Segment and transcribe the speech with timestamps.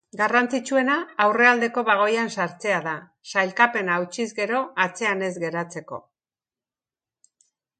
[0.19, 0.93] Garrantzitsuena
[1.25, 2.95] aurrealdeko bagoian sartzea da,
[3.33, 6.01] sailkapena hautsiz gero atzean ez geratzeko.